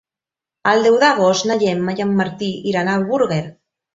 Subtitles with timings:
[0.71, 3.41] El deu d'agost na Gemma i en Martí iran a Búger.